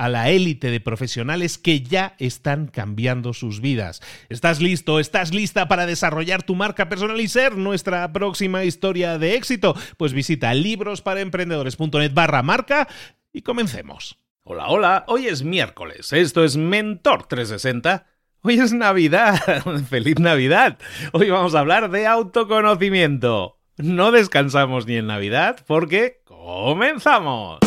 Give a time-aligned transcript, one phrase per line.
[0.00, 4.00] a la élite de profesionales que ya están cambiando sus vidas.
[4.30, 4.98] ¿Estás listo?
[4.98, 9.76] ¿Estás lista para desarrollar tu marca personal y ser nuestra próxima historia de éxito?
[9.98, 12.88] Pues visita librosparaemprendedores.net barra marca
[13.30, 14.18] y comencemos.
[14.42, 18.06] Hola, hola, hoy es miércoles, esto es Mentor 360.
[18.40, 19.38] Hoy es Navidad,
[19.90, 20.78] feliz Navidad.
[21.12, 23.58] Hoy vamos a hablar de autoconocimiento.
[23.76, 27.60] No descansamos ni en Navidad porque comenzamos.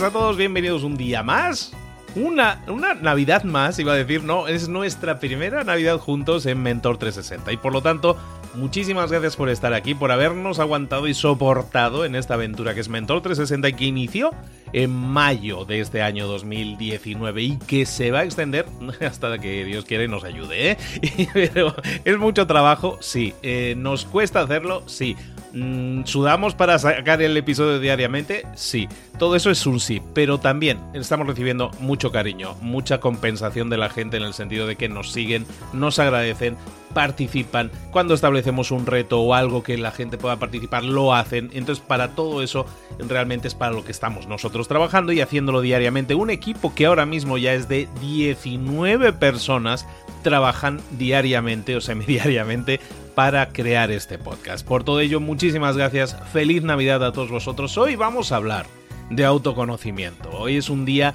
[0.00, 1.72] Buenas a todos, bienvenidos un día más.
[2.14, 6.96] Una, una Navidad más, iba a decir, no, es nuestra primera Navidad juntos en Mentor
[6.96, 8.16] 360 y por lo tanto,
[8.54, 12.88] muchísimas gracias por estar aquí, por habernos aguantado y soportado en esta aventura que es
[12.88, 14.30] Mentor 360 y que inició
[14.72, 18.64] en mayo de este año 2019 y que se va a extender
[19.06, 20.70] hasta que Dios quiere y nos ayude.
[20.70, 20.78] ¿eh?
[22.06, 23.34] Es mucho trabajo, sí.
[23.42, 24.82] Eh, ¿Nos cuesta hacerlo?
[24.86, 25.14] Sí.
[25.52, 28.46] Mm, ¿Sudamos para sacar el episodio diariamente?
[28.54, 28.88] Sí.
[29.18, 33.90] Todo eso es un sí, pero también estamos recibiendo mucho cariño, mucha compensación de la
[33.90, 35.44] gente en el sentido de que nos siguen,
[35.74, 36.56] nos agradecen,
[36.94, 37.70] participan.
[37.90, 41.50] Cuando establecemos un reto o algo que la gente pueda participar, lo hacen.
[41.52, 42.64] Entonces, para todo eso,
[42.98, 46.14] realmente es para lo que estamos nosotros trabajando y haciéndolo diariamente.
[46.14, 49.86] Un equipo que ahora mismo ya es de 19 personas
[50.22, 52.80] trabajan diariamente o semidiariamente
[53.14, 54.66] para crear este podcast.
[54.66, 56.16] Por todo ello, muchísimas gracias.
[56.32, 57.76] Feliz Navidad a todos vosotros.
[57.78, 58.66] Hoy vamos a hablar
[59.10, 60.30] de autoconocimiento.
[60.30, 61.14] Hoy es un día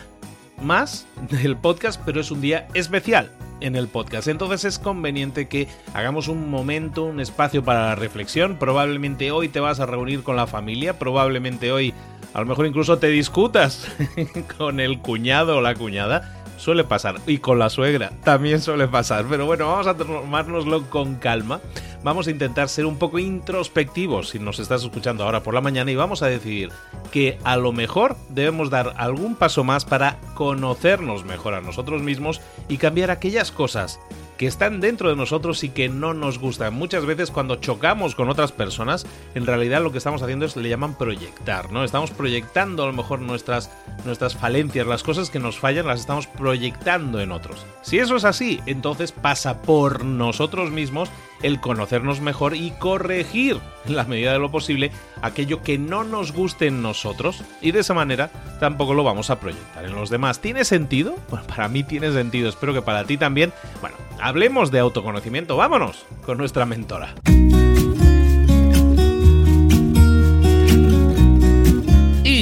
[0.62, 4.28] más del podcast, pero es un día especial en el podcast.
[4.28, 8.58] Entonces es conveniente que hagamos un momento, un espacio para la reflexión.
[8.58, 11.94] Probablemente hoy te vas a reunir con la familia, probablemente hoy
[12.34, 13.88] a lo mejor incluso te discutas
[14.58, 17.18] con el cuñado o la cuñada suele pasar.
[17.28, 19.26] Y con la suegra también suele pasar.
[19.30, 21.62] Pero bueno, vamos a tomárnoslo con calma.
[22.04, 25.92] Vamos a intentar ser un poco introspectivos si nos estás escuchando ahora por la mañana
[25.92, 26.70] y vamos a decidir
[27.12, 32.42] que a lo mejor debemos dar algún paso más para conocernos mejor a nosotros mismos
[32.68, 34.00] y cambiar aquellas cosas
[34.38, 36.74] que están dentro de nosotros y que no nos gustan.
[36.74, 40.70] Muchas veces cuando chocamos con otras personas, en realidad lo que estamos haciendo es le
[40.70, 41.84] llaman proyectar, ¿no?
[41.84, 43.72] Estamos proyectando a lo mejor nuestras,
[44.06, 47.66] nuestras falencias, las cosas que nos fallan, las estamos proyectando en otros.
[47.82, 51.10] Si eso es así, entonces pasa por nosotros mismos
[51.42, 54.92] el conocernos mejor y corregir, en la medida de lo posible,
[55.22, 58.30] aquello que no nos guste en nosotros y de esa manera
[58.60, 60.40] tampoco lo vamos a proyectar en los demás.
[60.40, 61.16] ¿Tiene sentido?
[61.30, 63.54] Bueno, para mí tiene sentido, espero que para ti también.
[63.82, 67.14] Bueno, hablemos de autoconocimiento, vámonos con nuestra mentora.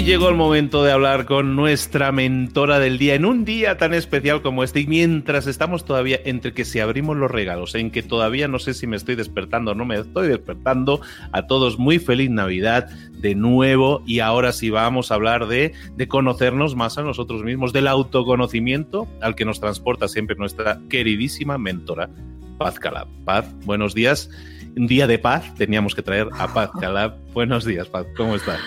[0.06, 4.42] Llegó el momento de hablar con nuestra mentora del día en un día tan especial
[4.42, 8.50] como este y mientras estamos todavía entre que si abrimos los regalos, en que todavía
[8.50, 11.00] no sé si me estoy despertando o no me estoy despertando,
[11.32, 16.08] a todos muy feliz Navidad de nuevo y ahora sí vamos a hablar de, de
[16.10, 22.10] conocernos más a nosotros mismos, del autoconocimiento al que nos transporta siempre nuestra queridísima mentora
[22.58, 23.08] Paz Calab.
[23.24, 24.30] Paz, buenos días.
[24.76, 27.16] Un día de paz teníamos que traer a Paz Calab.
[27.34, 28.06] Buenos días, Paz.
[28.18, 28.60] ¿Cómo estás?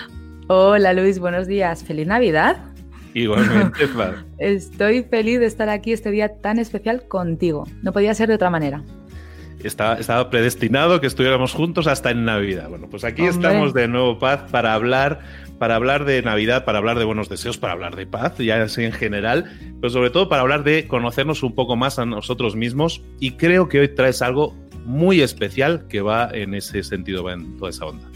[0.49, 1.83] Hola Luis, buenos días.
[1.83, 2.57] Feliz Navidad.
[3.13, 3.89] Igualmente,
[4.37, 7.65] Estoy feliz de estar aquí este día tan especial contigo.
[7.83, 8.81] No podía ser de otra manera.
[9.61, 12.69] Estaba, estaba predestinado que estuviéramos juntos hasta en Navidad.
[12.69, 15.19] Bueno, pues aquí estamos de nuevo, Paz, para hablar,
[15.57, 18.85] para hablar de Navidad, para hablar de buenos deseos, para hablar de paz, ya así
[18.85, 19.51] en general,
[19.81, 23.01] pero sobre todo para hablar de conocernos un poco más a nosotros mismos.
[23.19, 24.55] Y creo que hoy traes algo
[24.85, 28.07] muy especial que va en ese sentido, va en toda esa onda.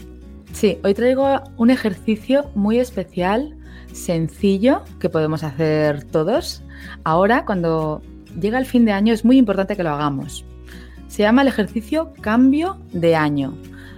[0.52, 3.56] Sí, hoy traigo un ejercicio muy especial,
[3.92, 6.62] sencillo, que podemos hacer todos.
[7.04, 8.02] Ahora, cuando
[8.38, 10.44] llega el fin de año, es muy importante que lo hagamos.
[11.08, 13.56] Se llama el ejercicio cambio de año.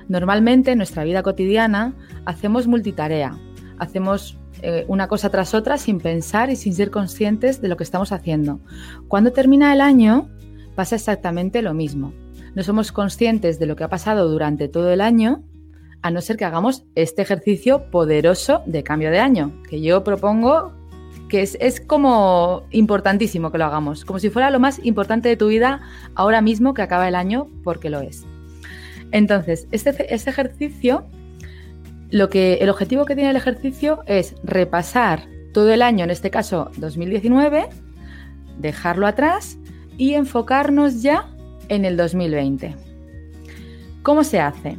[0.09, 3.37] Normalmente en nuestra vida cotidiana hacemos multitarea,
[3.79, 7.85] hacemos eh, una cosa tras otra sin pensar y sin ser conscientes de lo que
[7.85, 8.61] estamos haciendo.
[9.09, 10.31] Cuando termina el año
[10.77, 12.12] pasa exactamente lo mismo.
[12.55, 15.43] No somos conscientes de lo que ha pasado durante todo el año
[16.05, 20.71] a no ser que hagamos este ejercicio poderoso de cambio de año, que yo propongo
[21.31, 25.49] que es, como importantísimo que lo hagamos, como si fuera lo más importante de tu
[25.49, 25.81] vida
[26.15, 28.27] ahora mismo que acaba el año, porque lo es.
[29.12, 31.06] Entonces, este, este ejercicio,
[32.11, 36.31] lo que, el objetivo que tiene el ejercicio es repasar todo el año, en este
[36.31, 37.67] caso 2019,
[38.59, 39.56] dejarlo atrás
[39.97, 41.31] y enfocarnos ya
[41.71, 42.77] en el 2020.
[44.03, 44.77] ¿Cómo se hace?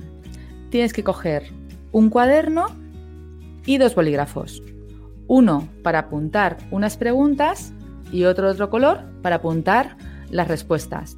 [0.76, 1.44] Tienes que coger
[1.94, 2.66] un cuaderno
[3.66, 4.62] y dos bolígrafos.
[5.26, 7.72] Uno para apuntar unas preguntas
[8.12, 9.96] y otro otro color para apuntar
[10.30, 11.16] las respuestas.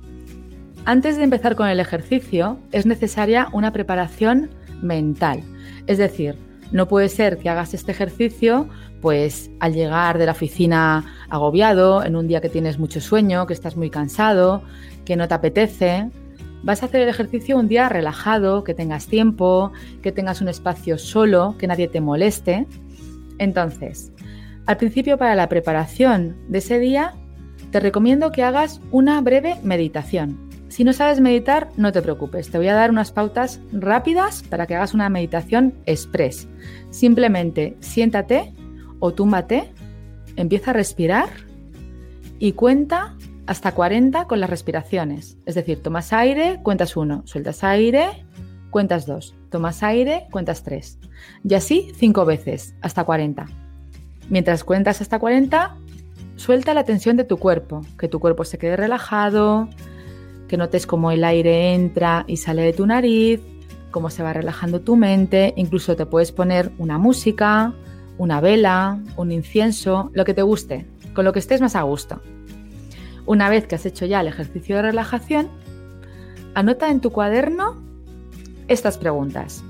[0.85, 4.51] Antes de empezar con el ejercicio es necesaria una preparación
[4.83, 5.41] mental.
[5.87, 6.35] Es decir,
[6.71, 8.69] no puede ser que hagas este ejercicio
[9.01, 13.53] pues al llegar de la oficina agobiado, en un día que tienes mucho sueño, que
[13.53, 14.61] estás muy cansado,
[15.03, 16.11] que no te apetece,
[16.67, 19.71] Vas a hacer el ejercicio un día relajado, que tengas tiempo,
[20.01, 22.67] que tengas un espacio solo, que nadie te moleste.
[23.37, 24.11] Entonces,
[24.65, 27.13] al principio para la preparación de ese día,
[27.71, 30.49] te recomiendo que hagas una breve meditación.
[30.67, 34.67] Si no sabes meditar, no te preocupes, te voy a dar unas pautas rápidas para
[34.67, 36.49] que hagas una meditación express.
[36.89, 38.51] Simplemente siéntate
[38.99, 39.71] o túmbate,
[40.35, 41.29] empieza a respirar
[42.39, 43.15] y cuenta
[43.47, 45.37] hasta 40 con las respiraciones.
[45.45, 48.25] Es decir, tomas aire, cuentas 1, sueltas aire,
[48.69, 50.99] cuentas 2, tomas aire, cuentas 3.
[51.43, 53.47] Y así 5 veces, hasta 40.
[54.29, 55.77] Mientras cuentas hasta 40,
[56.35, 59.69] suelta la tensión de tu cuerpo, que tu cuerpo se quede relajado,
[60.49, 63.41] que notes cómo el aire entra y sale de tu nariz,
[63.91, 67.73] cómo se va relajando tu mente, incluso te puedes poner una música,
[68.17, 72.21] una vela, un incienso, lo que te guste, con lo que estés más a gusto.
[73.27, 75.49] Una vez que has hecho ya el ejercicio de relajación,
[76.55, 77.75] anota en tu cuaderno
[78.69, 79.65] estas preguntas.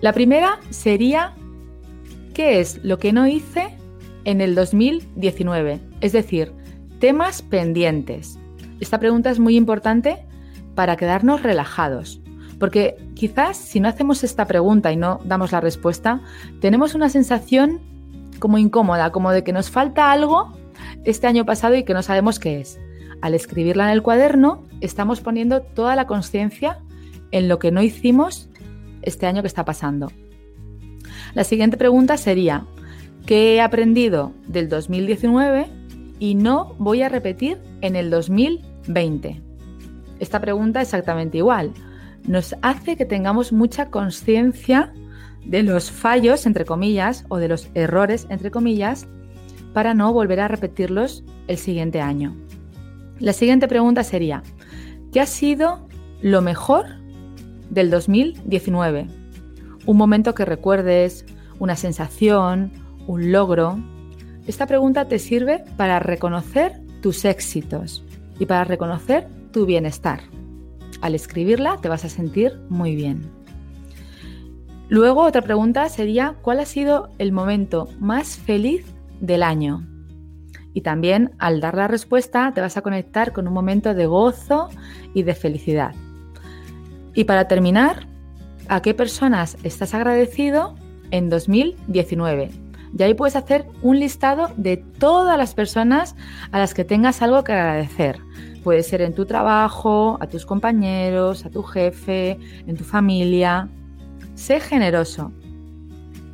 [0.00, 1.34] La primera sería,
[2.32, 3.76] ¿qué es lo que no hice
[4.24, 5.78] en el 2019?
[6.00, 6.52] Es decir,
[7.00, 8.38] temas pendientes.
[8.80, 10.24] Esta pregunta es muy importante
[10.74, 12.18] para quedarnos relajados,
[12.58, 16.22] porque quizás si no hacemos esta pregunta y no damos la respuesta,
[16.62, 17.78] tenemos una sensación
[18.38, 20.50] como incómoda, como de que nos falta algo
[21.04, 22.80] este año pasado y que no sabemos qué es
[23.22, 26.80] al escribirla en el cuaderno, estamos poniendo toda la conciencia
[27.30, 28.50] en lo que no hicimos
[29.00, 30.12] este año que está pasando.
[31.34, 32.66] La siguiente pregunta sería,
[33.24, 35.66] ¿qué he aprendido del 2019
[36.18, 39.40] y no voy a repetir en el 2020?
[40.18, 41.72] Esta pregunta exactamente igual.
[42.26, 44.92] Nos hace que tengamos mucha conciencia
[45.44, 49.06] de los fallos, entre comillas, o de los errores, entre comillas,
[49.72, 52.36] para no volver a repetirlos el siguiente año.
[53.22, 54.42] La siguiente pregunta sería,
[55.12, 55.86] ¿qué ha sido
[56.22, 56.86] lo mejor
[57.70, 59.06] del 2019?
[59.86, 61.24] Un momento que recuerdes,
[61.60, 62.72] una sensación,
[63.06, 63.78] un logro.
[64.48, 68.04] Esta pregunta te sirve para reconocer tus éxitos
[68.40, 70.22] y para reconocer tu bienestar.
[71.00, 73.30] Al escribirla te vas a sentir muy bien.
[74.88, 78.84] Luego otra pregunta sería, ¿cuál ha sido el momento más feliz
[79.20, 79.91] del año?
[80.74, 84.68] Y también al dar la respuesta te vas a conectar con un momento de gozo
[85.14, 85.94] y de felicidad.
[87.14, 88.06] Y para terminar,
[88.68, 90.74] ¿a qué personas estás agradecido
[91.10, 92.50] en 2019?
[92.98, 96.14] Y ahí puedes hacer un listado de todas las personas
[96.50, 98.18] a las que tengas algo que agradecer.
[98.62, 103.68] Puede ser en tu trabajo, a tus compañeros, a tu jefe, en tu familia.
[104.34, 105.32] Sé generoso.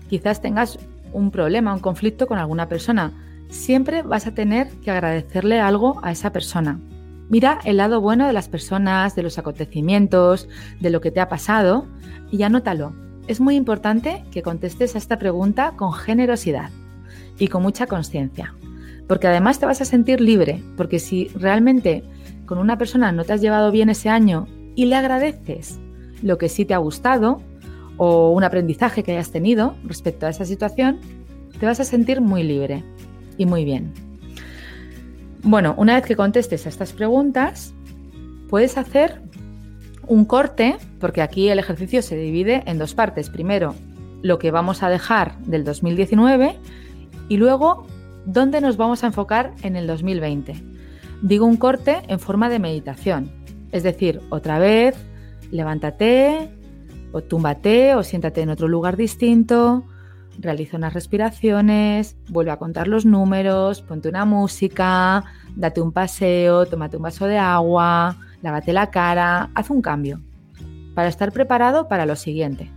[0.08, 0.78] Quizás tengas
[1.12, 3.12] un problema, un conflicto con alguna persona
[3.48, 6.80] siempre vas a tener que agradecerle algo a esa persona.
[7.28, 10.48] Mira el lado bueno de las personas, de los acontecimientos,
[10.80, 11.86] de lo que te ha pasado
[12.30, 12.94] y anótalo.
[13.26, 16.70] es muy importante que contestes a esta pregunta con generosidad
[17.38, 18.54] y con mucha conciencia,
[19.06, 22.04] porque además te vas a sentir libre, porque si realmente
[22.46, 25.78] con una persona no te has llevado bien ese año y le agradeces
[26.22, 27.42] lo que sí te ha gustado
[27.98, 30.98] o un aprendizaje que hayas tenido respecto a esa situación,
[31.60, 32.82] te vas a sentir muy libre
[33.38, 33.92] y muy bien.
[35.42, 37.72] Bueno, una vez que contestes a estas preguntas,
[38.50, 39.22] puedes hacer
[40.06, 43.30] un corte, porque aquí el ejercicio se divide en dos partes.
[43.30, 43.74] Primero,
[44.22, 46.56] lo que vamos a dejar del 2019
[47.28, 47.86] y luego,
[48.26, 50.54] dónde nos vamos a enfocar en el 2020.
[51.22, 53.30] Digo un corte en forma de meditación,
[53.70, 54.96] es decir, otra vez,
[55.50, 56.50] levántate,
[57.12, 59.84] o túmbate, o siéntate en otro lugar distinto,
[60.38, 65.24] realiza unas respiraciones, vuelve a contar los números, ponte una música,
[65.56, 70.20] date un paseo, tómate un vaso de agua, lávate la cara, haz un cambio
[70.94, 72.70] para estar preparado para lo siguiente,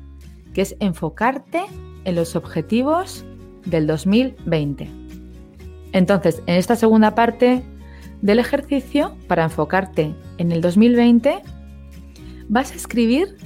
[0.53, 1.63] que es enfocarte
[2.03, 3.25] en los objetivos
[3.65, 4.89] del 2020.
[5.93, 7.63] Entonces, en esta segunda parte
[8.21, 11.41] del ejercicio, para enfocarte en el 2020,
[12.47, 13.37] vas a escribir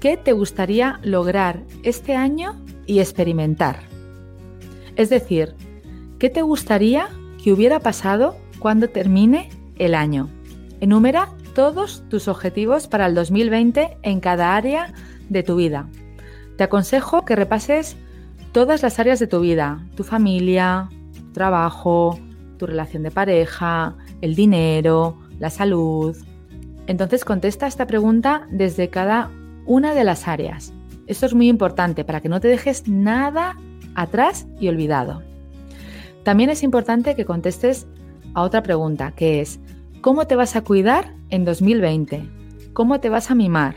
[0.00, 2.56] qué te gustaría lograr este año
[2.88, 3.78] y experimentar.
[4.96, 5.54] Es decir,
[6.18, 7.08] ¿qué te gustaría
[7.40, 10.28] que hubiera pasado cuando termine el año?
[10.80, 14.92] Enumera todos tus objetivos para el 2020 en cada área
[15.28, 15.88] de tu vida.
[16.56, 17.96] Te aconsejo que repases
[18.50, 22.18] todas las áreas de tu vida, tu familia, tu trabajo,
[22.58, 26.16] tu relación de pareja, el dinero, la salud.
[26.86, 29.30] Entonces contesta esta pregunta desde cada
[29.66, 30.72] una de las áreas.
[31.08, 33.56] Esto es muy importante para que no te dejes nada
[33.94, 35.22] atrás y olvidado.
[36.22, 37.86] También es importante que contestes
[38.34, 39.58] a otra pregunta, que es,
[40.02, 42.28] ¿cómo te vas a cuidar en 2020?
[42.74, 43.76] ¿Cómo te vas a mimar?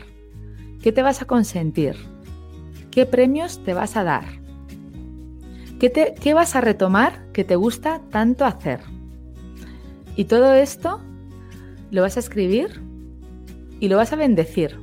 [0.82, 1.96] ¿Qué te vas a consentir?
[2.90, 4.24] ¿Qué premios te vas a dar?
[5.80, 8.80] ¿Qué, ¿Qué, vas a retomar que te gusta tanto hacer?
[10.16, 11.00] Y todo esto
[11.90, 12.82] lo vas a escribir
[13.80, 14.81] y lo vas a bendecir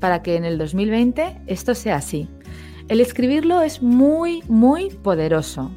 [0.00, 2.28] para que en el 2020 esto sea así.
[2.88, 5.70] El escribirlo es muy, muy poderoso.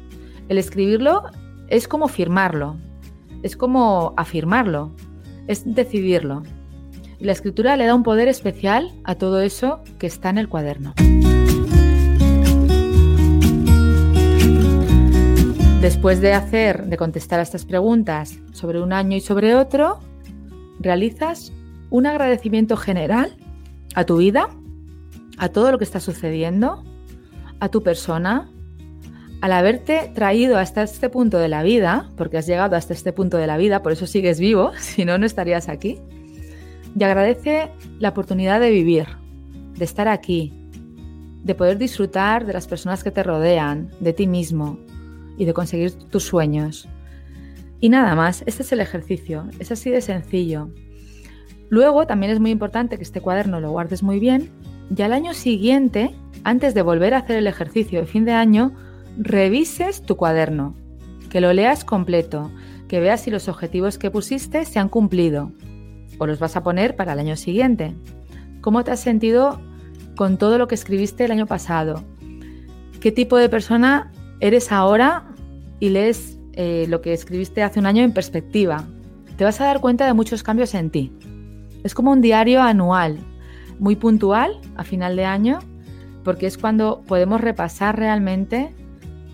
[0.48, 1.22] El escribirlo
[1.68, 2.76] es como firmarlo,
[3.42, 4.90] es como afirmarlo,
[5.46, 6.42] es decidirlo.
[7.20, 10.94] La escritura le da un poder especial a todo eso que está en el cuaderno.
[15.80, 20.00] Después de hacer, de contestar a estas preguntas sobre un año y sobre otro,
[20.80, 21.52] realizas
[21.90, 23.36] un agradecimiento general
[23.94, 24.48] a tu vida,
[25.38, 26.84] a todo lo que está sucediendo,
[27.60, 28.50] a tu persona,
[29.40, 33.36] al haberte traído hasta este punto de la vida, porque has llegado hasta este punto
[33.36, 36.00] de la vida, por eso sigues vivo, si no, no estarías aquí,
[36.98, 39.06] y agradece la oportunidad de vivir,
[39.76, 40.52] de estar aquí,
[41.42, 44.78] de poder disfrutar de las personas que te rodean, de ti mismo
[45.36, 46.88] y de conseguir tus sueños.
[47.80, 50.70] Y nada más, este es el ejercicio, es así de sencillo.
[51.74, 54.48] Luego también es muy importante que este cuaderno lo guardes muy bien
[54.96, 56.14] y al año siguiente,
[56.44, 58.72] antes de volver a hacer el ejercicio de fin de año,
[59.18, 60.76] revises tu cuaderno,
[61.30, 62.52] que lo leas completo,
[62.86, 65.50] que veas si los objetivos que pusiste se han cumplido
[66.20, 67.96] o los vas a poner para el año siguiente.
[68.60, 69.60] ¿Cómo te has sentido
[70.14, 72.04] con todo lo que escribiste el año pasado?
[73.00, 75.24] ¿Qué tipo de persona eres ahora
[75.80, 78.84] y lees eh, lo que escribiste hace un año en perspectiva?
[79.36, 81.12] Te vas a dar cuenta de muchos cambios en ti.
[81.84, 83.18] Es como un diario anual,
[83.78, 85.60] muy puntual a final de año,
[86.24, 88.74] porque es cuando podemos repasar realmente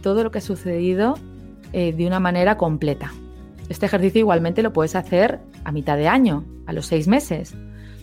[0.02, 1.14] todo lo que ha sucedido
[1.73, 3.12] eh, de una manera completa.
[3.69, 7.54] Este ejercicio igualmente lo puedes hacer a mitad de año, a los seis meses,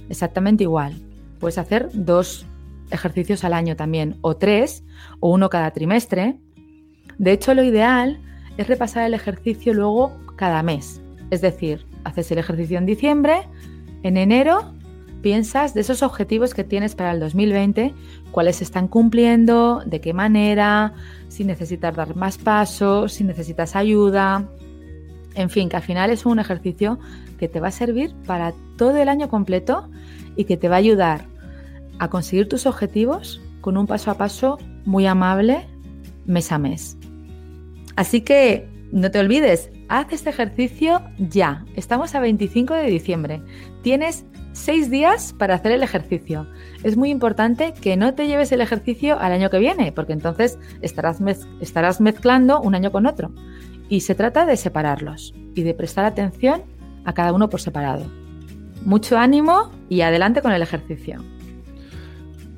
[0.09, 0.95] exactamente igual.
[1.39, 2.45] Puedes hacer dos
[2.89, 4.85] ejercicios al año también, o tres,
[5.19, 6.39] o uno cada trimestre.
[7.17, 8.21] De hecho, lo ideal
[8.57, 11.01] es repasar el ejercicio luego cada mes.
[11.29, 13.41] Es decir, haces el ejercicio en diciembre,
[14.03, 14.73] en enero
[15.21, 17.93] piensas de esos objetivos que tienes para el 2020,
[18.31, 20.93] cuáles están cumpliendo, de qué manera,
[21.27, 24.47] si necesitas dar más pasos, si necesitas ayuda.
[25.35, 26.99] En fin, que al final es un ejercicio
[27.37, 29.89] que te va a servir para todo el año completo
[30.35, 31.25] y que te va a ayudar
[31.99, 35.67] a conseguir tus objetivos con un paso a paso muy amable
[36.25, 36.97] mes a mes.
[37.95, 41.65] Así que no te olvides, haz este ejercicio ya.
[41.75, 43.41] Estamos a 25 de diciembre.
[43.81, 46.47] Tienes seis días para hacer el ejercicio.
[46.83, 50.57] Es muy importante que no te lleves el ejercicio al año que viene, porque entonces
[50.81, 51.19] estarás,
[51.61, 53.31] estarás mezclando un año con otro.
[53.89, 56.63] Y se trata de separarlos y de prestar atención
[57.05, 58.05] a cada uno por separado.
[58.85, 61.23] Mucho ánimo y adelante con el ejercicio.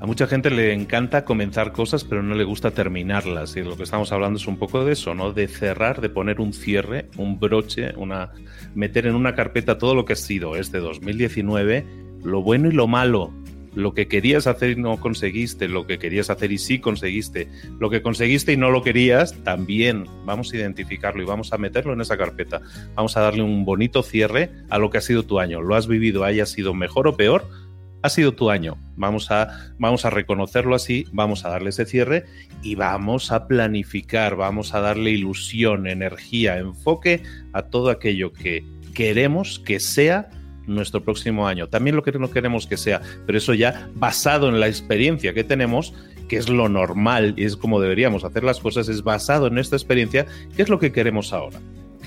[0.02, 3.58] A mucha gente le encanta comenzar cosas, pero no le gusta terminarlas.
[3.58, 5.34] Y lo que estamos hablando es un poco de eso, ¿no?
[5.34, 8.32] De cerrar, de poner un cierre, un broche, una
[8.76, 11.86] meter en una carpeta todo lo que ha sido este 2019,
[12.24, 13.34] lo bueno y lo malo,
[13.76, 17.90] lo que querías hacer y no conseguiste, lo que querías hacer y sí conseguiste, lo
[17.90, 22.00] que conseguiste y no lo querías, también vamos a identificarlo y vamos a meterlo en
[22.00, 22.62] esa carpeta.
[22.96, 25.62] Vamos a darle un bonito cierre a lo que ha sido tu año.
[25.62, 27.50] Lo has vivido, haya sido mejor o peor,
[28.02, 28.78] ha sido tu año.
[28.96, 32.26] Vamos a, vamos a reconocerlo así, vamos a darle ese cierre
[32.62, 38.64] y vamos a planificar, vamos a darle ilusión, energía, enfoque a todo aquello que
[38.94, 40.30] queremos que sea
[40.68, 41.68] nuestro próximo año.
[41.68, 45.44] También lo que no queremos que sea, pero eso ya basado en la experiencia que
[45.44, 45.94] tenemos,
[46.28, 49.78] que es lo normal y es como deberíamos hacer las cosas, es basado en nuestra
[49.78, 51.60] experiencia, ¿qué es lo que queremos ahora?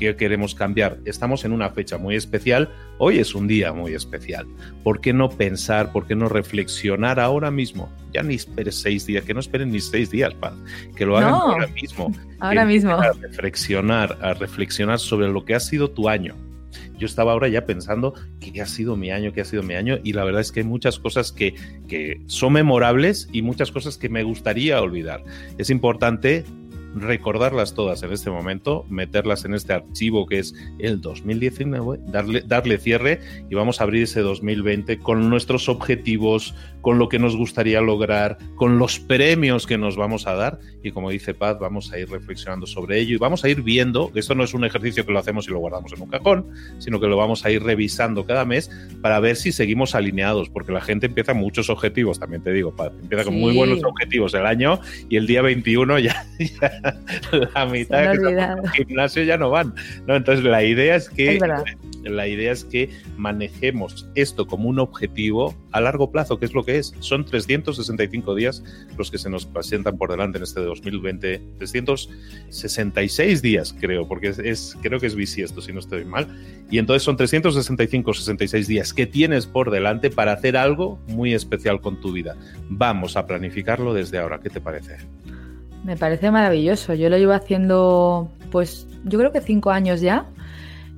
[0.02, 0.98] ¿Qué queremos cambiar?
[1.04, 2.68] Estamos en una fecha muy especial,
[2.98, 4.48] hoy es un día muy especial.
[4.82, 7.88] ¿Por qué no pensar, por qué no reflexionar ahora mismo?
[8.12, 10.54] Ya ni esperes seis días, que no esperen ni seis días, Paz,
[10.96, 12.12] que lo hagan ahora mismo.
[12.40, 12.94] Ahora mismo.
[12.94, 16.34] A reflexionar, a reflexionar sobre lo que ha sido tu año,
[16.98, 19.98] yo estaba ahora ya pensando qué ha sido mi año, qué ha sido mi año,
[20.02, 21.54] y la verdad es que hay muchas cosas que,
[21.86, 25.22] que son memorables y muchas cosas que me gustaría olvidar.
[25.58, 26.44] Es importante
[26.94, 32.78] recordarlas todas en este momento, meterlas en este archivo que es el 2019, darle, darle
[32.78, 37.80] cierre y vamos a abrir ese 2020 con nuestros objetivos, con lo que nos gustaría
[37.80, 40.58] lograr, con los premios que nos vamos a dar.
[40.82, 44.10] Y como dice Paz, vamos a ir reflexionando sobre ello y vamos a ir viendo,
[44.14, 46.46] esto no es un ejercicio que lo hacemos y lo guardamos en un cajón,
[46.78, 48.70] sino que lo vamos a ir revisando cada mes
[49.00, 52.92] para ver si seguimos alineados, porque la gente empieza muchos objetivos, también te digo, Paz,
[53.00, 56.81] empieza con muy buenos objetivos el año y el día 21 ya, ya
[57.54, 59.74] la mitad del gimnasio ya no van.
[60.06, 60.16] ¿no?
[60.16, 61.38] Entonces la idea es que
[62.04, 66.64] la idea es que manejemos esto como un objetivo a largo plazo, que es lo
[66.64, 66.94] que es.
[67.00, 68.64] Son 365 días
[68.98, 71.42] los que se nos presentan por delante en este 2020.
[71.58, 76.26] 366 días, creo, porque es, creo que es bisiesto, si no estoy mal.
[76.70, 81.80] Y entonces son 365, 66 días que tienes por delante para hacer algo muy especial
[81.80, 82.36] con tu vida.
[82.68, 84.40] Vamos a planificarlo desde ahora.
[84.40, 84.96] ¿Qué te parece?
[85.84, 86.94] Me parece maravilloso.
[86.94, 90.26] Yo lo llevo haciendo, pues, yo creo que cinco años ya.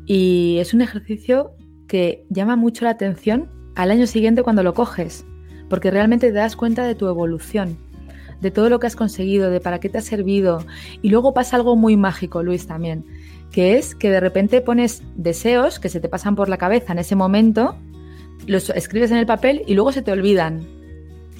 [0.06, 1.52] Y es un ejercicio
[1.88, 5.24] que llama mucho la atención al año siguiente cuando lo coges,
[5.68, 7.78] porque realmente te das cuenta de tu evolución,
[8.40, 10.64] de todo lo que has conseguido, de para qué te ha servido.
[11.02, 13.04] Y luego pasa algo muy mágico, Luis, también,
[13.50, 16.98] que es que de repente pones deseos que se te pasan por la cabeza en
[16.98, 17.76] ese momento,
[18.46, 20.66] los escribes en el papel y luego se te olvidan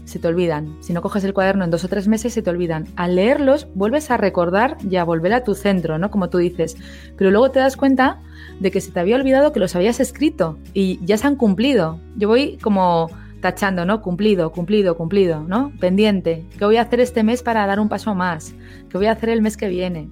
[0.04, 0.76] se te olvidan.
[0.80, 2.86] Si no coges el cuaderno en dos o tres meses, se te olvidan.
[2.96, 6.10] Al leerlos, vuelves a recordar y a volver a tu centro, ¿no?
[6.10, 6.76] Como tú dices.
[7.16, 8.20] Pero luego te das cuenta
[8.60, 11.98] de que se te había olvidado que los habías escrito y ya se han cumplido.
[12.16, 14.00] Yo voy como tachando, ¿no?
[14.00, 15.72] Cumplido, cumplido, cumplido, ¿no?
[15.80, 16.44] Pendiente.
[16.58, 18.54] ¿Qué voy a hacer este mes para dar un paso más?
[18.88, 20.08] ¿Qué voy a hacer el mes que viene?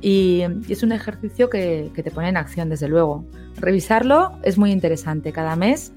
[0.00, 3.24] Y, es un ejercicio que, que te pone en acción, desde luego.
[3.56, 5.32] Revisarlo es muy interesante.
[5.32, 5.92] Cada mes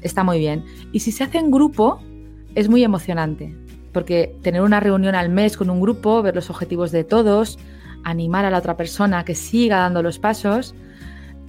[0.00, 0.64] está muy bien.
[0.92, 2.00] Y si se hace en grupo,
[2.54, 3.54] es muy emocionante,
[3.92, 7.58] porque tener una reunión al mes con un grupo, ver los objetivos de todos,
[8.04, 10.74] animar a la otra persona que siga dando los pasos,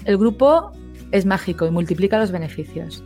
[0.05, 0.71] el grupo
[1.11, 3.03] es mágico y multiplica los beneficios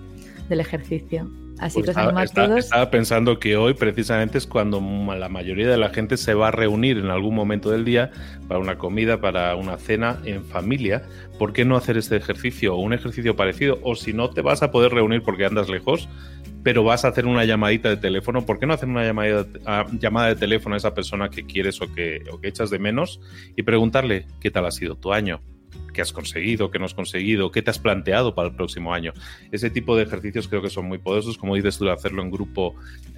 [0.50, 1.30] del ejercicio.
[1.60, 2.66] Así pues que os a todos.
[2.66, 4.82] Estaba pensando que hoy precisamente es cuando
[5.16, 8.12] la mayoría de la gente se va a reunir en algún momento del día
[8.48, 11.04] para una comida, para una cena en familia.
[11.38, 13.80] ¿Por qué no hacer este ejercicio o un ejercicio parecido?
[13.84, 16.10] O si no te vas a poder reunir porque andas lejos,
[16.64, 19.86] pero vas a hacer una llamadita de teléfono, ¿por qué no hacer una llamada, ah,
[20.00, 23.20] llamada de teléfono a esa persona que quieres o que, o que echas de menos
[23.56, 25.42] y preguntarle qué tal ha sido tu año?
[25.94, 29.14] Qué has conseguido, qué no has conseguido, qué te has planteado para el próximo año.
[29.52, 32.76] Ese tipo de ejercicios creo que son muy poderosos, como dices tú, hacerlo en grupo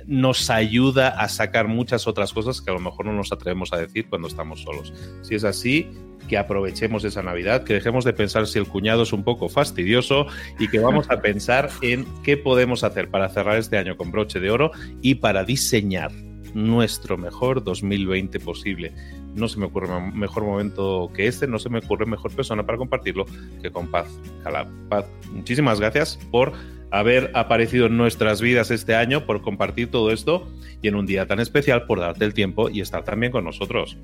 [0.07, 3.77] nos ayuda a sacar muchas otras cosas que a lo mejor no nos atrevemos a
[3.77, 4.93] decir cuando estamos solos.
[5.23, 5.89] Si es así,
[6.27, 10.27] que aprovechemos esa Navidad, que dejemos de pensar si el cuñado es un poco fastidioso
[10.59, 14.39] y que vamos a pensar en qué podemos hacer para cerrar este año con broche
[14.39, 16.11] de oro y para diseñar
[16.53, 18.93] nuestro mejor 2020 posible
[19.35, 22.77] no se me ocurre mejor momento que este, no se me ocurre mejor persona para
[22.77, 23.25] compartirlo
[23.61, 24.07] que con Paz
[24.43, 24.67] Calab.
[24.89, 26.53] Paz, muchísimas gracias por
[26.91, 30.47] haber aparecido en nuestras vidas este año, por compartir todo esto
[30.81, 33.97] y en un día tan especial por darte el tiempo y estar también con nosotros.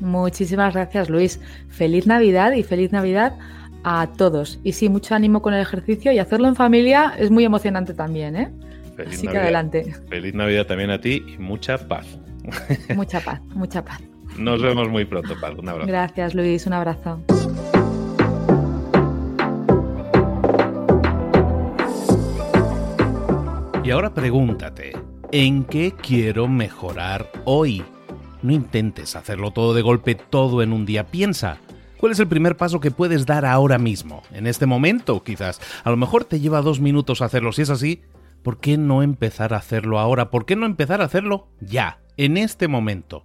[0.00, 1.40] Muchísimas gracias, Luis.
[1.68, 3.38] Feliz Navidad y feliz Navidad
[3.84, 4.58] a todos.
[4.64, 8.36] Y sí, mucho ánimo con el ejercicio y hacerlo en familia es muy emocionante también,
[8.36, 8.50] ¿eh?
[8.96, 9.94] Feliz Así que adelante.
[10.08, 12.06] Feliz Navidad también a ti y mucha paz.
[12.94, 14.00] Mucha paz, mucha paz.
[14.40, 15.52] Nos vemos muy pronto, Paz.
[15.58, 15.86] Un abrazo.
[15.86, 16.66] Gracias, Luis.
[16.66, 17.20] Un abrazo.
[23.84, 24.92] Y ahora pregúntate,
[25.32, 27.84] ¿En qué quiero mejorar hoy?
[28.42, 31.06] No intentes hacerlo todo de golpe, todo en un día.
[31.06, 31.58] Piensa,
[31.98, 34.24] ¿cuál es el primer paso que puedes dar ahora mismo?
[34.32, 35.60] En este momento, quizás.
[35.84, 37.52] A lo mejor te lleva dos minutos hacerlo.
[37.52, 38.02] Si es así,
[38.42, 40.30] ¿por qué no empezar a hacerlo ahora?
[40.30, 43.24] ¿Por qué no empezar a hacerlo ya, en este momento?